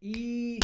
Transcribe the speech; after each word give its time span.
I 0.00 0.60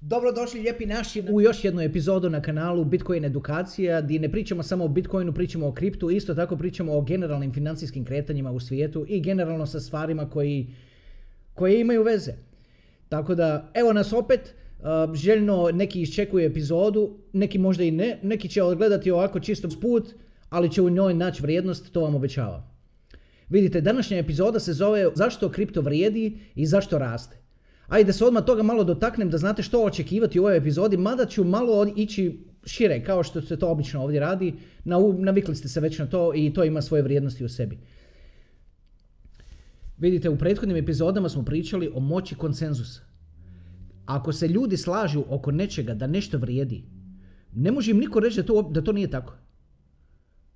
dobrodošli 0.00 0.60
lijepi 0.60 0.86
naši 0.86 1.22
u 1.30 1.40
još 1.40 1.64
jednu 1.64 1.82
epizodu 1.82 2.30
na 2.30 2.42
kanalu 2.42 2.84
Bitcoin 2.84 3.24
edukacija 3.24 4.00
gdje 4.00 4.20
ne 4.20 4.32
pričamo 4.32 4.62
samo 4.62 4.84
o 4.84 4.88
Bitcoinu, 4.88 5.32
pričamo 5.32 5.68
o 5.68 5.72
kriptu, 5.72 6.10
isto 6.10 6.34
tako 6.34 6.56
pričamo 6.56 6.92
o 6.92 7.00
generalnim 7.00 7.52
financijskim 7.52 8.04
kretanjima 8.04 8.50
u 8.50 8.60
svijetu 8.60 9.06
i 9.08 9.20
generalno 9.20 9.66
sa 9.66 9.80
stvarima 9.80 10.30
koji, 10.30 10.74
koje 11.54 11.80
imaju 11.80 12.02
veze. 12.02 12.32
Tako 13.08 13.34
da, 13.34 13.70
evo 13.74 13.92
nas 13.92 14.12
opet, 14.12 14.54
uh, 14.78 15.14
željno 15.14 15.70
neki 15.72 16.02
iščekuju 16.02 16.46
epizodu, 16.46 17.18
neki 17.32 17.58
možda 17.58 17.84
i 17.84 17.90
ne, 17.90 18.18
neki 18.22 18.48
će 18.48 18.62
odgledati 18.62 19.10
ovako 19.10 19.40
čisto 19.40 19.70
sput, 19.70 20.14
ali 20.48 20.70
će 20.70 20.82
u 20.82 20.90
njoj 20.90 21.14
naći 21.14 21.42
vrijednost, 21.42 21.92
to 21.92 22.00
vam 22.00 22.14
obećavam. 22.14 22.76
Vidite, 23.48 23.80
današnja 23.80 24.18
epizoda 24.18 24.60
se 24.60 24.72
zove 24.72 25.10
Zašto 25.14 25.48
kripto 25.48 25.80
vrijedi 25.80 26.38
i 26.54 26.66
zašto 26.66 26.98
raste. 26.98 27.45
Ajde 27.88 28.06
da 28.06 28.12
se 28.12 28.24
odmah 28.24 28.44
toga 28.44 28.62
malo 28.62 28.84
dotaknem 28.84 29.30
da 29.30 29.38
znate 29.38 29.62
što 29.62 29.84
očekivati 29.84 30.40
u 30.40 30.42
ovoj 30.42 30.56
epizodi, 30.56 30.96
mada 30.96 31.26
ću 31.26 31.44
malo 31.44 31.86
ići 31.96 32.44
šire 32.64 33.04
kao 33.04 33.22
što 33.22 33.42
se 33.42 33.58
to 33.58 33.68
obično 33.68 34.02
ovdje 34.02 34.20
radi. 34.20 34.54
Navikli 35.18 35.56
ste 35.56 35.68
se 35.68 35.80
već 35.80 35.98
na 35.98 36.06
to 36.06 36.34
i 36.34 36.52
to 36.52 36.64
ima 36.64 36.82
svoje 36.82 37.02
vrijednosti 37.02 37.44
u 37.44 37.48
sebi. 37.48 37.78
Vidite, 39.98 40.28
u 40.28 40.38
prethodnim 40.38 40.76
epizodama 40.76 41.28
smo 41.28 41.44
pričali 41.44 41.90
o 41.94 42.00
moći 42.00 42.34
konsenzusa. 42.34 43.00
Ako 44.06 44.32
se 44.32 44.48
ljudi 44.48 44.76
slažu 44.76 45.24
oko 45.28 45.50
nečega 45.50 45.94
da 45.94 46.06
nešto 46.06 46.38
vrijedi, 46.38 46.84
ne 47.52 47.72
može 47.72 47.90
im 47.90 47.98
niko 47.98 48.20
reći 48.20 48.36
da 48.36 48.46
to, 48.46 48.62
da 48.62 48.82
to 48.82 48.92
nije 48.92 49.10
tako. 49.10 49.34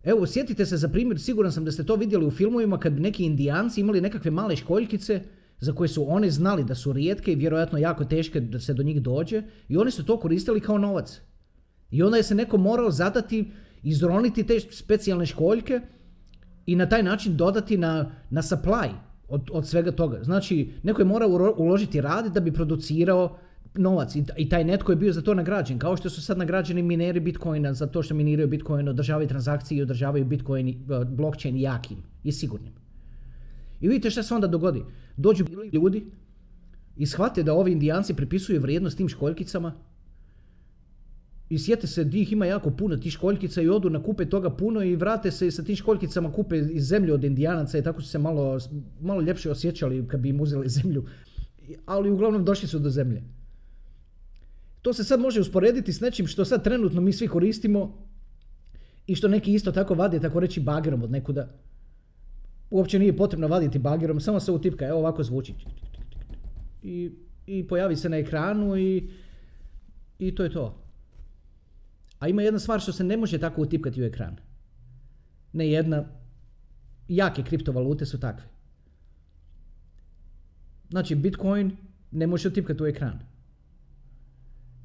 Evo, 0.04 0.26
sjetite 0.26 0.66
se 0.66 0.76
za 0.76 0.88
primjer, 0.88 1.20
siguran 1.20 1.52
sam 1.52 1.64
da 1.64 1.72
ste 1.72 1.84
to 1.84 1.96
vidjeli 1.96 2.26
u 2.26 2.30
filmovima 2.30 2.78
kad 2.78 2.92
bi 2.92 3.00
neki 3.00 3.24
indijanci 3.24 3.80
imali 3.80 4.00
nekakve 4.00 4.30
male 4.30 4.56
školjkice 4.56 5.22
za 5.60 5.72
koje 5.72 5.88
su 5.88 6.04
oni 6.08 6.30
znali 6.30 6.64
da 6.64 6.74
su 6.74 6.92
rijetke 6.92 7.32
i 7.32 7.36
vjerojatno 7.36 7.78
jako 7.78 8.04
teške 8.04 8.40
da 8.40 8.60
se 8.60 8.74
do 8.74 8.82
njih 8.82 9.02
dođe 9.02 9.42
i 9.68 9.76
oni 9.76 9.90
su 9.90 10.04
to 10.04 10.20
koristili 10.20 10.60
kao 10.60 10.78
novac. 10.78 11.20
I 11.90 12.02
onda 12.02 12.16
je 12.16 12.22
se 12.22 12.34
neko 12.34 12.56
morao 12.56 12.90
zadati, 12.90 13.50
izroniti 13.82 14.46
te 14.46 14.60
specijalne 14.60 15.26
školjke 15.26 15.80
i 16.66 16.76
na 16.76 16.88
taj 16.88 17.02
način 17.02 17.36
dodati 17.36 17.76
na, 17.76 18.12
na 18.30 18.42
supply 18.42 18.90
od, 19.28 19.50
od 19.52 19.66
svega 19.66 19.92
toga. 19.92 20.24
Znači, 20.24 20.72
neko 20.82 21.00
je 21.00 21.06
morao 21.06 21.54
uložiti 21.56 22.00
rad 22.00 22.32
da 22.34 22.40
bi 22.40 22.52
producirao 22.52 23.38
novac 23.74 24.16
i 24.36 24.48
taj 24.48 24.64
netko 24.64 24.92
je 24.92 24.96
bio 24.96 25.12
za 25.12 25.22
to 25.22 25.34
nagrađen, 25.34 25.78
kao 25.78 25.96
što 25.96 26.10
su 26.10 26.22
sad 26.22 26.38
nagrađeni 26.38 26.82
mineri 26.82 27.20
Bitcoina 27.20 27.74
za 27.74 27.86
to 27.86 28.02
što 28.02 28.14
miniraju 28.14 28.48
Bitcoin, 28.48 28.88
održavaju 28.88 29.28
transakcije 29.28 29.78
i 29.78 29.82
održavaju 29.82 30.24
Bitcoin 30.24 30.68
uh, 30.68 31.06
blockchain 31.08 31.56
jakim 31.56 31.98
i 32.24 32.32
sigurnim. 32.32 32.72
I 33.80 33.88
vidite 33.88 34.10
šta 34.10 34.22
se 34.22 34.34
onda 34.34 34.46
dogodi. 34.46 34.82
Dođu 35.20 35.44
ljudi 35.72 36.06
i 36.96 37.06
shvate 37.06 37.42
da 37.42 37.54
ovi 37.54 37.72
indijanci 37.72 38.14
pripisuju 38.14 38.60
vrijednost 38.60 38.96
tim 38.96 39.08
školjkicama 39.08 39.72
i 41.48 41.58
sjete 41.58 41.86
se 41.86 42.04
di 42.04 42.22
ih 42.22 42.32
ima 42.32 42.46
jako 42.46 42.70
puno 42.70 42.96
tih 42.96 43.12
školjkica 43.12 43.62
i 43.62 43.68
odu 43.68 43.90
na 43.90 44.02
kupe 44.02 44.26
toga 44.26 44.50
puno 44.50 44.82
i 44.82 44.96
vrate 44.96 45.30
se 45.30 45.46
i 45.46 45.50
sa 45.50 45.62
tim 45.62 45.76
školjkicama 45.76 46.32
kupe 46.32 46.58
iz 46.58 46.86
zemlje 46.86 47.14
od 47.14 47.24
indijanaca 47.24 47.78
i 47.78 47.82
tako 47.82 48.02
su 48.02 48.08
se 48.08 48.18
malo, 48.18 48.58
malo 49.00 49.20
ljepše 49.20 49.50
osjećali 49.50 50.08
kad 50.08 50.20
bi 50.20 50.28
im 50.28 50.40
uzeli 50.40 50.68
zemlju. 50.78 51.04
Ali 51.86 52.10
uglavnom 52.10 52.44
došli 52.44 52.68
su 52.68 52.78
do 52.78 52.90
zemlje. 52.90 53.22
To 54.82 54.92
se 54.92 55.04
sad 55.04 55.20
može 55.20 55.40
usporediti 55.40 55.92
s 55.92 56.00
nečim 56.00 56.26
što 56.26 56.44
sad 56.44 56.64
trenutno 56.64 57.00
mi 57.00 57.12
svi 57.12 57.28
koristimo 57.28 58.06
i 59.06 59.14
što 59.14 59.28
neki 59.28 59.54
isto 59.54 59.72
tako 59.72 59.94
vade, 59.94 60.20
tako 60.20 60.40
reći, 60.40 60.60
bagerom 60.60 61.02
od 61.02 61.10
nekuda. 61.10 61.48
Uopće 62.70 62.98
nije 62.98 63.16
potrebno 63.16 63.48
vaditi 63.48 63.78
bagerom, 63.78 64.20
samo 64.20 64.40
se 64.40 64.52
utipka, 64.52 64.86
evo 64.86 64.98
ovako 64.98 65.22
zvuči. 65.22 65.54
I, 66.82 67.10
i 67.46 67.68
pojavi 67.68 67.96
se 67.96 68.08
na 68.08 68.16
ekranu 68.16 68.76
i, 68.76 69.10
i 70.18 70.34
to 70.34 70.44
je 70.44 70.50
to. 70.50 70.82
A 72.18 72.28
ima 72.28 72.42
jedna 72.42 72.58
stvar 72.58 72.80
što 72.80 72.92
se 72.92 73.04
ne 73.04 73.16
može 73.16 73.38
tako 73.38 73.62
utipkati 73.62 74.02
u 74.02 74.04
ekran. 74.04 74.36
Ne 75.52 75.70
jedna, 75.70 76.04
jake 77.08 77.42
kriptovalute 77.42 78.06
su 78.06 78.20
takve. 78.20 78.44
Znači, 80.90 81.14
Bitcoin 81.14 81.76
ne 82.10 82.26
može 82.26 82.48
utipkati 82.48 82.82
u 82.82 82.86
ekran. 82.86 83.18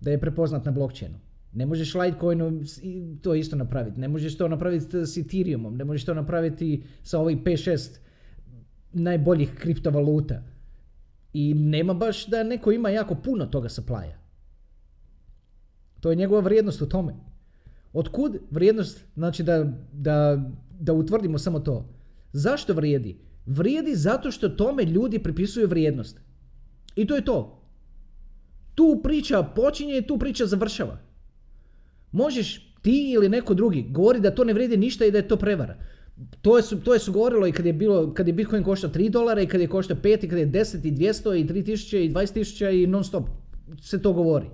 Da 0.02 0.12
je 0.12 0.20
prepoznat 0.20 0.66
na 0.66 0.72
blockchainu. 0.72 1.25
Ne 1.56 1.66
možeš 1.66 1.96
Litecoinom 1.96 2.64
to 3.22 3.36
isto 3.36 3.56
napraviti. 3.56 4.00
Ne 4.00 4.08
možeš 4.08 4.38
to 4.38 4.48
napraviti 4.48 5.06
s 5.06 5.18
Ethereumom. 5.18 5.78
Ne 5.78 5.86
možeš 5.86 6.06
to 6.06 6.14
napraviti 6.14 6.84
sa 7.04 7.20
ovih 7.20 7.38
5-6 7.38 8.00
najboljih 8.94 9.56
kriptovaluta. 9.56 10.44
I 11.34 11.54
nema 11.54 11.94
baš 11.94 12.28
da 12.28 12.44
neko 12.44 12.72
ima 12.72 12.90
jako 12.90 13.16
puno 13.16 13.46
toga 13.46 13.70
supply 13.70 14.12
To 16.00 16.10
je 16.10 16.16
njegova 16.16 16.42
vrijednost 16.42 16.82
u 16.82 16.90
tome. 16.90 17.16
Otkud 17.94 18.38
vrijednost, 18.52 19.06
znači 19.16 19.44
da, 19.44 19.74
da, 19.94 20.44
da 20.80 20.94
utvrdimo 20.94 21.38
samo 21.38 21.60
to. 21.60 21.90
Zašto 22.34 22.74
vrijedi? 22.74 23.18
Vrijedi 23.46 23.96
zato 23.96 24.32
što 24.32 24.50
tome 24.50 24.84
ljudi 24.84 25.20
pripisuju 25.20 25.68
vrijednost. 25.68 26.20
I 26.96 27.08
to 27.08 27.16
je 27.16 27.26
to. 27.26 27.62
Tu 28.76 29.02
priča 29.04 29.44
počinje 29.44 29.98
i 29.98 30.08
tu 30.08 30.20
priča 30.20 30.46
završava. 30.46 30.98
Možeš 32.16 32.74
ti 32.82 33.12
ili 33.12 33.30
neko 33.30 33.54
drugi 33.54 33.86
govori 33.90 34.20
da 34.20 34.32
to 34.32 34.44
ne 34.44 34.54
vrijedi 34.54 34.78
ništa 34.78 35.06
i 35.06 35.12
da 35.12 35.18
je 35.18 35.28
to 35.28 35.38
prevara. 35.38 35.76
To 36.42 36.58
je, 36.58 36.64
to 36.84 36.94
je 36.94 37.00
su 37.00 37.12
govorilo 37.12 37.48
i 37.48 37.52
kad 37.52 37.66
je, 37.66 37.74
bilo, 37.74 38.14
kad 38.14 38.28
je 38.28 38.34
Bitcoin 38.34 38.64
koštao 38.64 38.90
3 38.90 39.10
dolara 39.10 39.42
i 39.42 39.48
kad 39.48 39.62
je 39.62 39.68
koštao 39.68 39.98
5 39.98 40.26
i 40.26 40.30
kad 40.30 40.40
je 40.40 40.48
10 40.48 40.88
i 40.88 40.92
200 40.92 41.36
i 41.40 41.46
3000 41.46 41.98
i 41.98 42.14
20.000 42.14 42.84
i 42.84 42.88
non 42.88 43.04
stop 43.04 43.28
se 43.82 44.02
to 44.02 44.14
govori. 44.14 44.46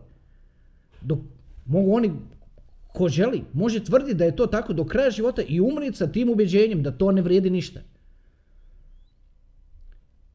Dok 1.02 1.20
mogu 1.66 1.94
oni, 1.94 2.12
ko 2.94 3.10
želi, 3.10 3.44
može 3.54 3.84
tvrditi 3.84 4.14
da 4.14 4.26
je 4.26 4.36
to 4.36 4.48
tako 4.48 4.74
do 4.74 4.86
kraja 4.86 5.10
života 5.10 5.42
i 5.48 5.60
umriti 5.62 5.98
sa 5.98 6.08
tim 6.08 6.30
ubjeđenjem 6.30 6.84
da 6.84 6.92
to 6.92 7.12
ne 7.12 7.22
vrijedi 7.22 7.50
ništa. 7.50 7.80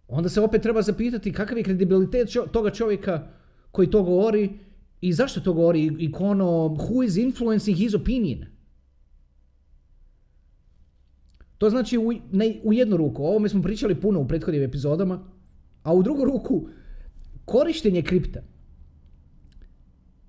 Onda 0.08 0.28
se 0.28 0.40
opet 0.40 0.62
treba 0.62 0.82
zapitati 0.82 1.32
kakav 1.32 1.58
je 1.58 1.64
kredibilitet 1.64 2.28
toga 2.52 2.70
čovjeka 2.70 3.28
koji 3.70 3.90
to 3.90 4.02
govori 4.02 4.65
i 5.00 5.12
zašto 5.12 5.40
to 5.40 5.52
govori 5.52 5.82
i 5.98 6.12
ono 6.18 6.46
who 6.46 7.06
is 7.06 7.16
influencing 7.16 7.76
his 7.76 7.94
opinion. 7.94 8.44
To 11.58 11.70
znači 11.70 11.98
u, 11.98 12.12
ne, 12.32 12.60
u 12.64 12.72
jednu 12.72 12.96
ruku, 12.96 13.24
o 13.24 13.28
ovome 13.28 13.48
smo 13.48 13.62
pričali 13.62 14.00
puno 14.00 14.20
u 14.20 14.28
prethodnim 14.28 14.62
epizodama, 14.62 15.30
a 15.82 15.94
u 15.94 16.02
drugu 16.02 16.24
ruku 16.24 16.68
korištenje 17.44 18.02
kripta, 18.02 18.40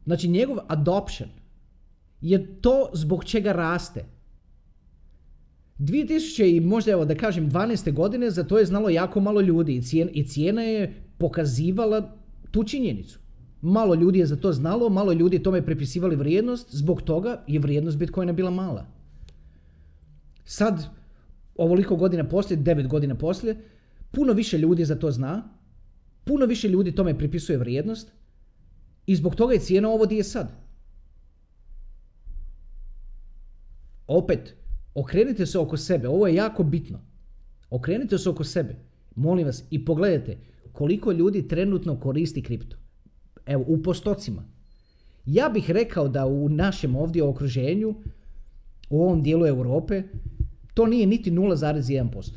znači 0.06 0.28
njegov 0.28 0.58
adoption, 0.68 1.30
je 2.22 2.62
to 2.62 2.90
zbog 2.94 3.26
čega 3.26 3.52
raste. 3.52 4.06
2000 5.80 6.56
i 6.56 6.60
možda 6.60 6.92
evo 6.92 7.06
da 7.06 7.16
kažem 7.16 7.52
12. 7.52 7.94
godine 7.94 8.32
za 8.32 8.44
to 8.44 8.58
je 8.58 8.66
znalo 8.66 8.90
jako 8.90 9.20
malo 9.20 9.42
ljudi 9.42 9.76
i 9.76 9.82
cijena, 9.82 10.12
i 10.12 10.28
cijena 10.28 10.62
je 10.62 11.04
pokazivala 11.18 12.18
tu 12.52 12.64
činjenicu. 12.64 13.20
Malo 13.68 13.96
ljudi 13.96 14.20
je 14.20 14.26
za 14.26 14.36
to 14.36 14.54
znalo, 14.54 14.90
malo 14.90 15.14
ljudi 15.14 15.44
tome 15.44 15.62
prepisivali 15.62 16.16
vrijednost, 16.16 16.76
zbog 16.76 17.02
toga 17.02 17.44
je 17.48 17.60
vrijednost 17.60 17.98
Bitcoina 17.98 18.34
bila 18.34 18.52
mala. 18.52 18.86
Sad, 20.46 20.86
ovoliko 21.56 21.96
godina 21.96 22.24
poslije, 22.30 22.58
devet 22.58 22.88
godina 22.88 23.16
poslije, 23.16 23.58
puno 24.12 24.34
više 24.34 24.58
ljudi 24.58 24.86
za 24.86 24.96
to 24.96 25.12
zna, 25.12 25.50
puno 26.24 26.46
više 26.46 26.70
ljudi 26.70 26.96
tome 26.96 27.18
pripisuje 27.18 27.58
vrijednost 27.58 28.12
i 29.06 29.16
zbog 29.16 29.36
toga 29.36 29.54
je 29.54 29.60
cijena 29.60 29.90
ovo 29.90 30.06
je 30.12 30.24
sad. 30.24 30.52
Opet, 34.08 34.56
okrenite 34.96 35.46
se 35.46 35.60
oko 35.60 35.78
sebe, 35.78 36.08
ovo 36.08 36.28
je 36.28 36.36
jako 36.36 36.64
bitno. 36.64 37.00
Okrenite 37.70 38.18
se 38.18 38.30
oko 38.30 38.44
sebe, 38.44 38.76
molim 39.16 39.46
vas, 39.46 39.64
i 39.70 39.86
pogledajte 39.86 40.38
koliko 40.72 41.12
ljudi 41.12 41.48
trenutno 41.48 42.00
koristi 42.00 42.42
kripto. 42.42 42.87
Evo, 43.48 43.64
u 43.68 43.84
postocima. 43.84 44.44
Ja 45.26 45.50
bih 45.50 45.72
rekao 45.72 46.08
da 46.08 46.26
u 46.26 46.50
našem 46.50 46.96
ovdje 46.96 47.24
okruženju, 47.24 47.96
u 48.90 49.02
ovom 49.04 49.24
dijelu 49.24 49.46
Europe, 49.46 50.04
to 50.74 50.86
nije 50.86 51.08
niti 51.08 51.32
0,1%. 51.32 52.32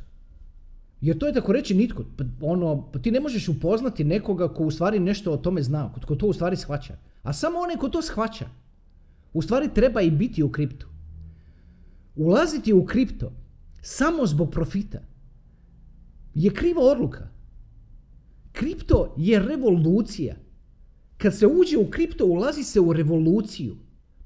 Jer 1.01 1.19
to 1.19 1.27
je 1.27 1.33
tako 1.33 1.53
reći 1.53 1.75
nitko. 1.75 2.05
Pa 2.17 2.25
ono, 2.41 2.91
pa 2.93 2.99
ti 2.99 3.11
ne 3.11 3.21
možeš 3.21 3.49
upoznati 3.49 4.05
nekoga 4.05 4.49
ko 4.55 4.65
u 4.65 4.71
stvari 4.71 4.99
nešto 4.99 5.33
o 5.33 5.37
tome 5.37 5.62
zna, 5.62 5.93
ko 6.07 6.17
to 6.17 6.27
u 6.27 6.33
stvari 6.33 6.57
shvaća. 6.57 6.97
A 7.23 7.33
samo 7.33 7.59
onaj 7.59 7.77
ko 7.77 7.89
to 7.89 8.03
shvaća. 8.03 8.49
U 9.33 9.43
stvari 9.43 9.69
treba 9.75 10.01
i 10.01 10.11
biti 10.11 10.43
u 10.43 10.53
kriptu. 10.53 10.87
Ulaziti 12.17 12.73
u 12.73 12.85
kripto 12.85 13.33
samo 13.83 14.27
zbog 14.27 14.51
profita 14.51 14.99
je 16.35 16.55
kriva 16.55 16.83
odluka. 16.83 17.29
Kripto 18.53 19.15
je 19.17 19.39
revolucija. 19.39 20.37
Kad 21.22 21.38
se 21.38 21.46
uđe 21.46 21.78
u 21.78 21.90
kripto, 21.90 22.26
ulazi 22.26 22.62
se 22.62 22.81
u 22.81 22.93
revoluciju. 22.93 23.76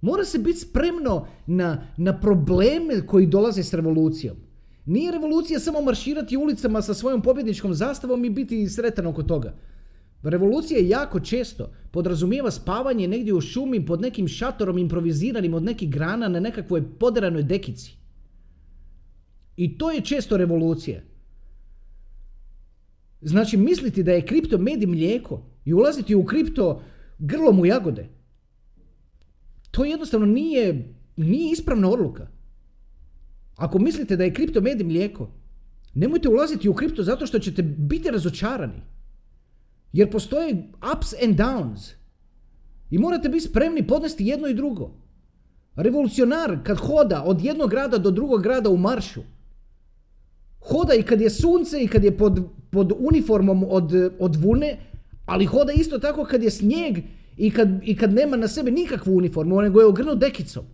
Mora 0.00 0.24
se 0.24 0.38
biti 0.38 0.58
spremno 0.58 1.26
na, 1.46 1.86
na 1.96 2.20
probleme 2.20 3.06
koji 3.06 3.26
dolaze 3.26 3.62
s 3.62 3.74
revolucijom. 3.74 4.36
Nije 4.84 5.12
revolucija 5.12 5.60
samo 5.60 5.80
marširati 5.80 6.36
ulicama 6.36 6.82
sa 6.82 6.94
svojom 6.94 7.22
pobjedničkom 7.22 7.74
zastavom 7.74 8.24
i 8.24 8.30
biti 8.30 8.68
sretan 8.68 9.06
oko 9.06 9.22
toga. 9.22 9.54
Revolucija 10.22 10.80
jako 10.80 11.20
često 11.20 11.72
podrazumijeva 11.90 12.50
spavanje 12.50 13.08
negdje 13.08 13.34
u 13.34 13.40
šumi 13.40 13.86
pod 13.86 14.00
nekim 14.00 14.28
šatorom 14.28 14.78
improviziranim 14.78 15.54
od 15.54 15.62
nekih 15.62 15.90
grana 15.90 16.28
na 16.28 16.40
nekakvoj 16.40 16.82
poderanoj 16.98 17.42
dekici. 17.42 17.96
I 19.56 19.78
to 19.78 19.90
je 19.90 20.00
često 20.00 20.36
revolucija. 20.36 21.00
Znači 23.20 23.56
misliti 23.56 24.02
da 24.02 24.12
je 24.12 24.26
kripto 24.26 24.58
med 24.58 24.88
mlijeko 24.88 25.53
i 25.64 25.74
ulaziti 25.74 26.14
u 26.14 26.24
kripto 26.24 26.82
grlom 27.18 27.60
u 27.60 27.66
jagode. 27.66 28.08
To 29.70 29.84
jednostavno 29.84 30.26
nije, 30.26 30.94
nije 31.16 31.52
ispravna 31.52 31.88
odluka. 31.88 32.26
Ako 33.56 33.78
mislite 33.78 34.16
da 34.16 34.24
je 34.24 34.34
kripto 34.34 34.60
med 34.60 34.80
i 34.80 34.84
mlijeko, 34.84 35.30
nemojte 35.94 36.28
ulaziti 36.28 36.68
u 36.68 36.74
kripto 36.74 37.02
zato 37.02 37.26
što 37.26 37.38
ćete 37.38 37.62
biti 37.62 38.10
razočarani. 38.10 38.82
Jer 39.92 40.10
postoje 40.10 40.68
ups 40.96 41.14
and 41.24 41.36
downs. 41.36 41.92
I 42.90 42.98
morate 42.98 43.28
biti 43.28 43.46
spremni 43.46 43.86
podnesti 43.86 44.26
jedno 44.26 44.48
i 44.48 44.54
drugo. 44.54 44.90
Revolucionar 45.76 46.58
kad 46.64 46.78
hoda 46.78 47.22
od 47.26 47.44
jednog 47.44 47.70
grada 47.70 47.98
do 47.98 48.10
drugog 48.10 48.42
grada 48.42 48.70
u 48.70 48.76
maršu, 48.76 49.20
hoda 50.60 50.94
i 50.94 51.02
kad 51.02 51.20
je 51.20 51.30
sunce 51.30 51.82
i 51.82 51.88
kad 51.88 52.04
je 52.04 52.16
pod, 52.18 52.42
pod 52.70 52.92
uniformom 52.98 53.64
od, 53.68 53.92
od 54.18 54.36
vune, 54.36 54.76
ali 55.26 55.46
hoda 55.46 55.72
isto 55.72 55.98
tako 55.98 56.24
kad 56.24 56.42
je 56.42 56.50
snijeg 56.50 56.98
i 57.36 57.50
kad, 57.50 57.68
i 57.82 57.96
kad 57.96 58.12
nema 58.12 58.36
na 58.36 58.48
sebi 58.48 58.70
nikakvu 58.70 59.16
uniformu, 59.16 59.60
nego 59.60 59.80
je 59.80 59.86
ogrnut 59.86 60.18
dekicom. 60.18 60.64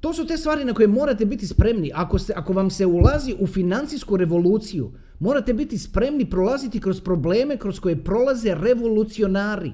To 0.00 0.12
su 0.14 0.26
te 0.26 0.36
stvari 0.36 0.64
na 0.64 0.74
koje 0.74 0.88
morate 0.88 1.24
biti 1.24 1.46
spremni. 1.46 1.90
Ako, 1.94 2.18
se, 2.18 2.32
ako 2.36 2.52
vam 2.52 2.70
se 2.70 2.86
ulazi 2.86 3.34
u 3.38 3.46
financijsku 3.46 4.16
revoluciju, 4.16 4.92
morate 5.18 5.54
biti 5.54 5.78
spremni 5.78 6.30
prolaziti 6.30 6.80
kroz 6.80 7.00
probleme 7.00 7.56
kroz 7.56 7.80
koje 7.80 8.04
prolaze 8.04 8.54
revolucionari. 8.54 9.72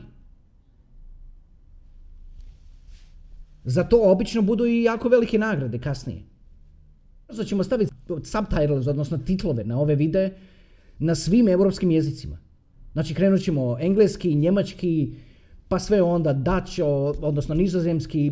Za 3.65 3.85
to 3.85 4.01
obično 4.03 4.43
budu 4.43 4.67
i 4.67 4.83
jako 4.83 5.09
velike 5.09 5.39
nagrade 5.39 5.79
kasnije. 5.79 6.23
Zato 7.29 7.45
ćemo 7.45 7.65
staviti 7.65 7.93
subtitles, 8.25 8.87
odnosno 8.87 9.19
titlove 9.19 9.65
na 9.65 9.81
ove 9.81 9.95
videe 9.95 10.39
na 10.99 11.15
svim 11.15 11.49
europskim 11.49 11.91
jezicima. 11.91 12.39
Znači 12.93 13.15
krenut 13.15 13.41
ćemo 13.41 13.79
engleski, 13.81 14.35
njemački, 14.35 15.15
pa 15.69 15.79
sve 15.79 16.03
onda 16.03 16.33
Dutch, 16.33 16.81
odnosno 17.23 17.55
nizozemski, 17.55 18.31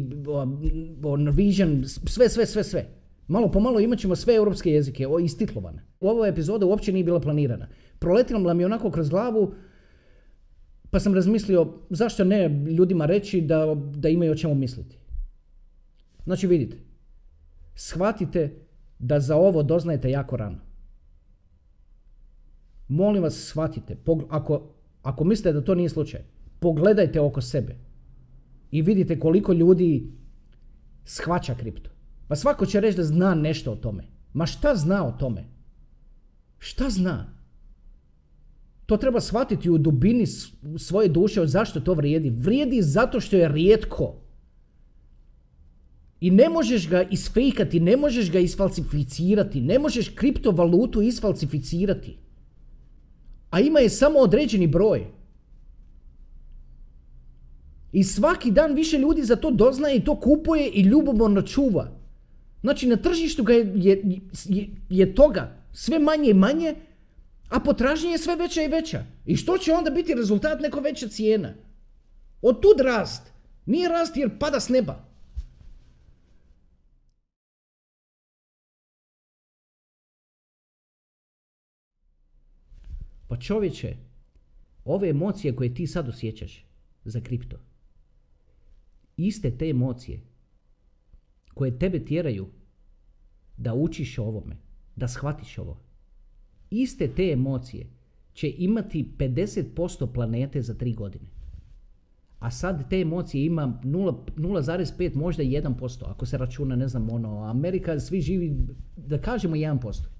Norwegian, 1.00 1.84
sve, 2.08 2.28
sve, 2.28 2.46
sve, 2.46 2.64
sve. 2.64 2.86
Malo 3.28 3.50
po 3.50 3.60
malo 3.60 3.80
imat 3.80 3.98
ćemo 3.98 4.16
sve 4.16 4.34
europske 4.34 4.70
jezike 4.70 5.06
istitlovane. 5.22 5.82
Ova 6.00 6.26
epizoda 6.26 6.66
uopće 6.66 6.92
nije 6.92 7.04
bila 7.04 7.20
planirana. 7.20 7.68
Proletila 7.98 8.54
mi 8.54 8.64
onako 8.64 8.90
kroz 8.90 9.08
glavu, 9.08 9.54
pa 10.90 11.00
sam 11.00 11.14
razmislio 11.14 11.72
zašto 11.90 12.24
ne 12.24 12.48
ljudima 12.48 13.06
reći 13.06 13.40
da, 13.40 13.76
da 13.96 14.08
imaju 14.08 14.32
o 14.32 14.36
čemu 14.36 14.54
misliti. 14.54 14.98
Znači 16.24 16.46
vidite, 16.46 16.76
shvatite 17.74 18.52
da 18.98 19.20
za 19.20 19.36
ovo 19.36 19.62
doznajete 19.62 20.10
jako 20.10 20.36
rano. 20.36 20.58
Molim 22.88 23.22
vas 23.22 23.34
shvatite, 23.34 23.96
ako, 24.28 24.62
ako 25.02 25.24
mislite 25.24 25.52
da 25.52 25.64
to 25.64 25.74
nije 25.74 25.88
slučaj, 25.88 26.20
pogledajte 26.60 27.20
oko 27.20 27.40
sebe 27.40 27.76
i 28.70 28.82
vidite 28.82 29.18
koliko 29.18 29.52
ljudi 29.52 30.12
shvaća 31.04 31.54
kripto. 31.54 31.90
Pa 32.28 32.36
svako 32.36 32.66
će 32.66 32.80
reći 32.80 32.96
da 32.96 33.04
zna 33.04 33.34
nešto 33.34 33.72
o 33.72 33.76
tome. 33.76 34.04
Ma 34.32 34.46
šta 34.46 34.74
zna 34.76 35.06
o 35.06 35.12
tome? 35.12 35.44
Šta 36.58 36.90
zna? 36.90 37.34
To 38.86 38.96
treba 38.96 39.20
shvatiti 39.20 39.70
u 39.70 39.78
dubini 39.78 40.26
svoje 40.78 41.08
duše 41.08 41.46
zašto 41.46 41.80
to 41.80 41.94
vrijedi. 41.94 42.30
Vrijedi 42.30 42.82
zato 42.82 43.20
što 43.20 43.36
je 43.36 43.48
rijetko. 43.48 44.14
I 46.20 46.30
ne 46.30 46.48
možeš 46.48 46.88
ga 46.88 47.02
isfejkati, 47.02 47.80
ne 47.80 47.96
možeš 47.96 48.30
ga 48.32 48.38
isfalsificirati, 48.38 49.60
ne 49.60 49.78
možeš 49.78 50.08
kriptovalutu 50.08 51.02
isfalsificirati. 51.02 52.18
A 53.54 53.60
ima 53.60 53.80
je 53.80 53.88
samo 53.88 54.18
određeni 54.18 54.66
broj. 54.66 55.06
I 57.92 58.04
svaki 58.04 58.50
dan 58.50 58.74
više 58.74 58.98
ljudi 58.98 59.22
za 59.22 59.36
to 59.36 59.50
doznaje 59.50 59.96
i 59.96 60.04
to 60.04 60.20
kupuje 60.20 60.68
i 60.68 60.82
ljubomorno 60.82 61.42
čuva. 61.42 61.88
Znači 62.60 62.88
na 62.88 62.96
tržištu 62.96 63.42
ga 63.42 63.52
je, 63.52 63.72
je, 63.74 64.20
je, 64.90 65.14
toga 65.14 65.56
sve 65.72 65.98
manje 65.98 66.30
i 66.30 66.34
manje, 66.34 66.74
a 67.48 67.60
potražnja 67.60 68.10
je 68.10 68.18
sve 68.18 68.36
veća 68.36 68.62
i 68.62 68.68
veća. 68.68 69.04
I 69.26 69.36
što 69.36 69.58
će 69.58 69.72
onda 69.72 69.90
biti 69.90 70.14
rezultat? 70.14 70.60
Neko 70.60 70.80
veća 70.80 71.08
cijena. 71.08 71.54
Od 72.42 72.60
tud 72.60 72.80
rast. 72.80 73.22
Nije 73.66 73.88
rast 73.88 74.16
jer 74.16 74.38
pada 74.38 74.60
s 74.60 74.68
neba. 74.68 75.13
Pa 83.34 83.40
čovječe, 83.40 83.96
ove 84.84 85.08
emocije 85.08 85.56
koje 85.56 85.74
ti 85.74 85.86
sad 85.86 86.08
osjećaš 86.08 86.66
za 87.04 87.20
kripto, 87.20 87.56
iste 89.16 89.50
te 89.50 89.68
emocije 89.68 90.20
koje 91.54 91.78
tebe 91.78 92.04
tjeraju 92.04 92.46
da 93.56 93.74
učiš 93.74 94.18
ovome, 94.18 94.56
da 94.96 95.08
shvatiš 95.08 95.58
ovo, 95.58 95.80
iste 96.70 97.08
te 97.14 97.30
emocije 97.32 97.86
će 98.32 98.54
imati 98.58 99.12
50% 99.18 100.12
planete 100.12 100.62
za 100.62 100.74
3 100.74 100.94
godine. 100.94 101.26
A 102.38 102.50
sad 102.50 102.90
te 102.90 103.00
emocije 103.00 103.44
ima 103.44 103.80
0,5, 103.84 105.14
možda 105.16 105.42
1%, 105.42 106.04
ako 106.06 106.26
se 106.26 106.38
računa, 106.38 106.76
ne 106.76 106.88
znam, 106.88 107.10
ono, 107.10 107.44
Amerika, 107.44 108.00
svi 108.00 108.20
živi, 108.20 108.56
da 108.96 109.18
kažemo 109.18 109.56
1%. 109.56 110.13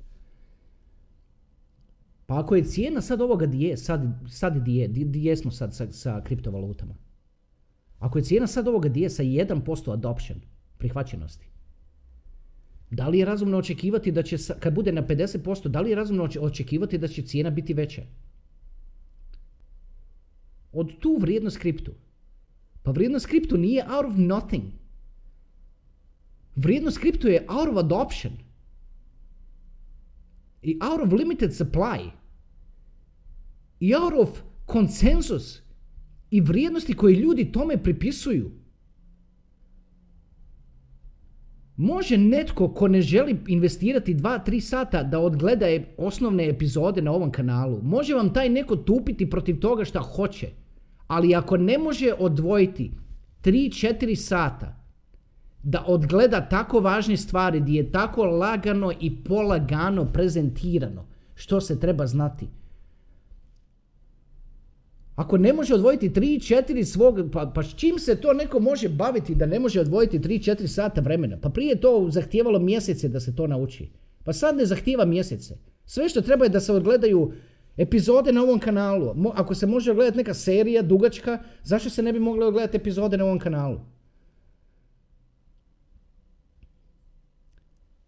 Pa 2.27 2.39
ako 2.41 2.57
je 2.57 2.65
cijena 2.65 3.01
sad 3.01 3.21
ovoga 3.21 3.47
di 3.47 3.77
sad, 3.77 4.01
sad 4.29 4.65
di 4.65 4.77
je, 4.77 4.89
di, 4.89 5.37
sad 5.51 5.75
sa, 5.75 5.93
sa 5.93 6.21
kriptovalutama? 6.25 6.95
Ako 7.99 8.19
je 8.19 8.25
cijena 8.25 8.47
sad 8.47 8.69
ovoga 8.69 8.89
di 8.89 9.09
sa 9.09 9.23
1% 9.23 9.93
adoption, 9.93 10.41
prihvaćenosti, 10.79 11.47
da 12.91 13.09
li 13.09 13.19
je 13.19 13.25
razumno 13.25 13.59
očekivati 13.59 14.13
da 14.13 14.23
će, 14.23 14.37
kad 14.61 14.75
bude 14.75 14.93
na 14.93 15.03
50%, 15.03 15.69
da 15.69 15.81
li 15.81 15.91
je 15.91 15.97
razumno 15.97 16.29
očekivati 16.41 16.99
da 16.99 17.09
će 17.09 17.23
cijena 17.23 17.51
biti 17.51 17.75
veća? 17.75 18.03
Od 20.73 20.99
tu 20.99 21.17
vrijednost 21.21 21.59
kriptu. 21.59 21.93
Pa 22.83 22.91
vrijednost 22.91 23.27
kriptu 23.27 23.57
nije 23.57 23.85
out 23.85 24.07
of 24.07 24.17
nothing. 24.17 24.65
Vrijednost 26.57 26.99
kriptu 26.99 27.29
je 27.29 27.47
out 27.49 27.69
of 27.69 27.77
adoption 27.77 28.33
i 30.65 30.79
out 30.81 31.01
of 31.01 31.13
limited 31.13 31.55
supply 31.55 32.11
i 33.81 33.95
out 33.95 34.13
of 34.17 34.41
konsenzus 34.67 35.63
i 36.31 36.41
vrijednosti 36.41 36.95
koje 36.95 37.15
ljudi 37.15 37.53
tome 37.53 37.83
pripisuju. 37.83 38.51
Može 41.77 42.19
netko 42.19 42.69
ko 42.69 42.89
ne 42.89 43.01
želi 43.01 43.37
investirati 43.49 44.15
2-3 44.15 44.61
sata 44.61 45.03
da 45.03 45.19
odgleda 45.19 45.67
osnovne 45.97 46.49
epizode 46.49 47.03
na 47.03 47.13
ovom 47.13 47.33
kanalu, 47.33 47.83
može 47.83 48.15
vam 48.15 48.35
taj 48.35 48.49
neko 48.49 48.77
tupiti 48.77 49.31
protiv 49.31 49.59
toga 49.59 49.85
šta 49.85 50.01
hoće. 50.01 50.49
Ali 51.07 51.35
ako 51.35 51.57
ne 51.57 51.79
može 51.79 52.13
odvojiti 52.19 52.91
3-4 53.43 54.15
sata 54.15 54.84
da 55.65 55.85
odgleda 55.87 56.49
tako 56.49 56.81
važne 56.81 57.17
stvari 57.17 57.61
gdje 57.61 57.77
je 57.77 57.93
tako 57.93 58.25
lagano 58.25 58.93
i 59.01 59.25
polagano 59.25 60.05
prezentirano 60.13 61.07
što 61.35 61.61
se 61.61 61.81
treba 61.81 62.07
znati. 62.07 62.49
Ako 65.17 65.39
ne 65.39 65.53
može 65.53 65.75
odvojiti 65.75 66.11
3-4 66.11 66.85
svog, 66.85 67.21
pa, 67.33 67.53
pa 67.55 67.63
s 67.63 67.75
čim 67.75 67.99
se 67.99 68.17
to 68.17 68.33
neko 68.33 68.61
može 68.61 68.89
baviti 68.89 69.35
da 69.35 69.47
ne 69.47 69.61
može 69.61 69.81
odvojiti 69.81 70.19
3-4 70.19 70.67
sata 70.67 71.01
vremena? 71.01 71.39
Pa 71.43 71.49
prije 71.49 71.81
to 71.81 72.07
zahtijevalo 72.11 72.59
mjesece 72.59 73.09
da 73.09 73.21
se 73.21 73.37
to 73.37 73.47
nauči. 73.47 73.89
Pa 74.25 74.33
sad 74.33 74.57
ne 74.57 74.67
zahtijeva 74.67 75.05
mjesece. 75.05 75.57
Sve 75.85 76.09
što 76.09 76.21
treba 76.21 76.45
je 76.45 76.49
da 76.49 76.61
se 76.61 76.73
odgledaju 76.73 77.33
epizode 77.77 78.33
na 78.33 78.43
ovom 78.43 78.59
kanalu. 78.59 79.15
Ako 79.35 79.55
se 79.55 79.67
može 79.67 79.95
gledati 79.95 80.17
neka 80.17 80.35
serija 80.35 80.83
dugačka, 80.83 81.39
zašto 81.63 81.91
se 81.91 82.03
ne 82.03 82.13
bi 82.13 82.19
mogli 82.19 82.53
gledati 82.53 82.77
epizode 82.77 83.17
na 83.17 83.25
ovom 83.25 83.39
kanalu? 83.39 83.81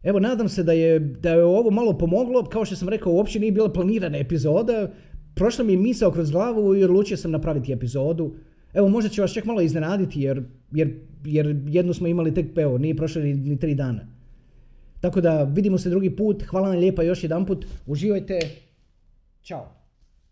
Evo, 0.06 0.20
nadam 0.20 0.48
se 0.48 0.62
da 0.62 0.72
je, 0.72 0.98
da 0.98 1.30
je 1.30 1.44
ovo 1.44 1.70
malo 1.70 1.98
pomoglo. 1.98 2.44
Kao 2.44 2.64
što 2.64 2.76
sam 2.76 2.88
rekao, 2.88 3.12
uopće 3.12 3.40
nije 3.40 3.52
bila 3.52 3.72
planirana 3.72 4.18
epizoda. 4.18 4.90
Prošla 5.34 5.64
mi 5.64 5.72
je 5.72 5.78
misao 5.78 6.10
kroz 6.10 6.30
glavu 6.30 6.76
i 6.76 6.84
odlučio 6.84 7.16
sam 7.16 7.30
napraviti 7.30 7.72
epizodu. 7.72 8.34
Evo, 8.74 8.88
možda 8.88 9.10
će 9.10 9.20
vas 9.20 9.32
čak 9.32 9.44
malo 9.44 9.60
iznenaditi 9.60 10.20
jer, 10.20 10.42
jer, 10.72 10.94
jer 11.24 11.56
jednu 11.68 11.94
smo 11.94 12.06
imali 12.06 12.34
tek, 12.34 12.46
evo, 12.56 12.78
nije 12.78 12.96
prošlo 12.96 13.22
ni, 13.22 13.34
ni 13.34 13.58
tri 13.58 13.74
dana. 13.74 14.06
Tako 15.00 15.20
da 15.20 15.42
vidimo 15.42 15.78
se 15.78 15.90
drugi 15.90 16.10
put. 16.10 16.42
Hvala 16.42 16.68
vam 16.68 16.78
lijepa 16.78 17.02
još 17.02 17.22
jedan 17.22 17.46
put. 17.46 17.66
Uživajte. 17.86 18.38
Ćao. 19.42 19.85